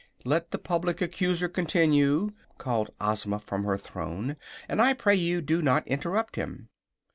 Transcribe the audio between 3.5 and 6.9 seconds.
her throne, "and I pray you do not interrupt him."